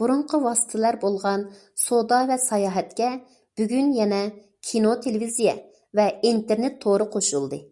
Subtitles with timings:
[0.00, 1.44] بۇرۇنقى ۋاسىتىلەر بولغان
[1.82, 3.12] سودا ۋە ساياھەتكە
[3.60, 4.20] بۈگۈن يەنە
[4.70, 5.56] كىنو- تېلېۋىزىيە
[6.00, 7.66] ۋە ئىنتېرنېت تورى قوشۇلدى.